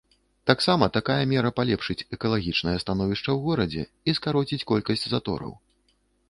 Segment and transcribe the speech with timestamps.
[0.51, 5.53] Таксама такая мера палепшыць экалагічнае становішча ў горадзе і скароціць колькасць затораў.